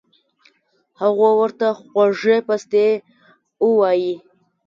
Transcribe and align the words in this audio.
هغو 1.01 1.29
ورته 1.41 1.67
خوږې 1.79 2.37
پستې 2.47 2.85
اووائي 3.63 4.13